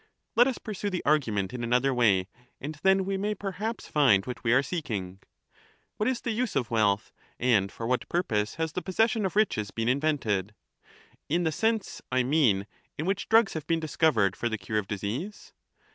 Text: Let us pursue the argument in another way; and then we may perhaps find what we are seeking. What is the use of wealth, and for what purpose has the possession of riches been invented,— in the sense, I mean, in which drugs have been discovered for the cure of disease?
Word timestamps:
Let 0.35 0.47
us 0.47 0.57
pursue 0.57 0.89
the 0.89 1.05
argument 1.05 1.53
in 1.53 1.63
another 1.63 1.93
way; 1.93 2.27
and 2.59 2.73
then 2.81 3.05
we 3.05 3.17
may 3.17 3.35
perhaps 3.35 3.87
find 3.87 4.25
what 4.25 4.43
we 4.43 4.51
are 4.51 4.63
seeking. 4.63 5.19
What 5.97 6.09
is 6.09 6.21
the 6.21 6.31
use 6.31 6.55
of 6.55 6.71
wealth, 6.71 7.11
and 7.37 7.71
for 7.71 7.85
what 7.85 8.09
purpose 8.09 8.55
has 8.55 8.71
the 8.71 8.81
possession 8.81 9.27
of 9.27 9.35
riches 9.35 9.69
been 9.69 9.87
invented,— 9.87 10.55
in 11.29 11.43
the 11.43 11.51
sense, 11.51 12.01
I 12.11 12.23
mean, 12.23 12.65
in 12.97 13.05
which 13.05 13.29
drugs 13.29 13.53
have 13.53 13.67
been 13.67 13.79
discovered 13.79 14.35
for 14.35 14.49
the 14.49 14.57
cure 14.57 14.79
of 14.79 14.87
disease? 14.87 15.53